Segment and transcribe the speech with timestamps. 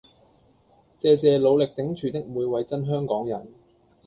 [0.99, 3.53] 謝謝努力頂住的每位真香港人